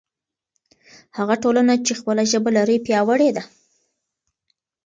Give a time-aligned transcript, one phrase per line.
[1.17, 3.43] هغه ټولنه چې خپله ژبه لري پیاوړې ده.